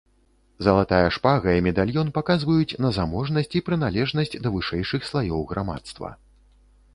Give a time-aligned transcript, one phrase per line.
[0.67, 6.13] Залатая шпага і медальён паказваюць на заможнасць і прыналежнасць да вышэйшых слаёў грамадства.